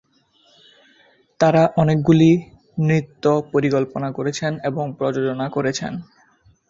তাঁরা 1.39 1.63
অনেকগুলি 1.77 2.29
নৃত্য 2.77 3.23
পরিকল্পনা 3.53 4.09
করেছেন 4.11 4.51
এবং 4.63 4.85
প্রযোজনা 4.97 5.47
করেছেন। 5.49 5.93